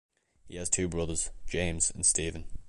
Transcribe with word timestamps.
He 0.47 0.55
has 0.55 0.67
two 0.67 0.87
brothers, 0.87 1.29
James 1.45 1.91
and 1.91 2.03
Steven. 2.03 2.45